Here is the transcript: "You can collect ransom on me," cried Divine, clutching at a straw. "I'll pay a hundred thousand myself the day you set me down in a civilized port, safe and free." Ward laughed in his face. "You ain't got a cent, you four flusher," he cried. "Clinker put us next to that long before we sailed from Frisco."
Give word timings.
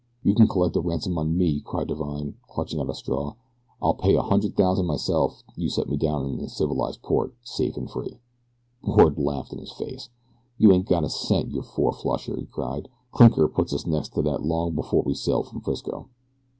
"You 0.23 0.33
can 0.33 0.47
collect 0.47 0.75
ransom 0.75 1.15
on 1.19 1.37
me," 1.37 1.59
cried 1.61 1.87
Divine, 1.89 2.33
clutching 2.49 2.79
at 2.81 2.89
a 2.89 2.93
straw. 2.95 3.35
"I'll 3.83 3.93
pay 3.93 4.15
a 4.15 4.23
hundred 4.23 4.57
thousand 4.57 4.87
myself 4.87 5.43
the 5.45 5.51
day 5.57 5.61
you 5.61 5.69
set 5.69 5.87
me 5.89 5.95
down 5.95 6.25
in 6.25 6.39
a 6.39 6.49
civilized 6.49 7.03
port, 7.03 7.35
safe 7.43 7.77
and 7.77 7.87
free." 7.87 8.17
Ward 8.81 9.19
laughed 9.19 9.53
in 9.53 9.59
his 9.59 9.71
face. 9.73 10.09
"You 10.57 10.71
ain't 10.71 10.87
got 10.89 11.03
a 11.03 11.09
cent, 11.11 11.51
you 11.51 11.61
four 11.61 11.93
flusher," 11.93 12.35
he 12.35 12.47
cried. 12.47 12.89
"Clinker 13.11 13.47
put 13.47 13.71
us 13.73 13.85
next 13.85 14.15
to 14.15 14.23
that 14.23 14.43
long 14.43 14.73
before 14.73 15.03
we 15.03 15.13
sailed 15.13 15.47
from 15.49 15.61
Frisco." 15.61 16.09